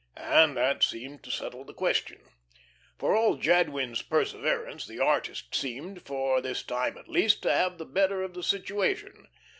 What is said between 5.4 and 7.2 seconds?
seemed for this time at